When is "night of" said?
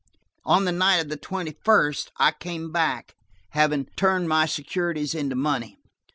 0.71-1.09